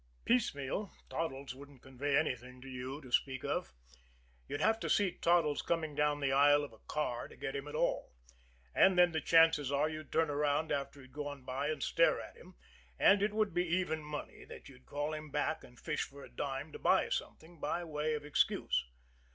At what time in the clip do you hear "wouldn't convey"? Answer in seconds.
1.53-2.17